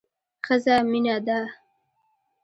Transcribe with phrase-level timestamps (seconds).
[0.45, 1.39] ښځه مينه ده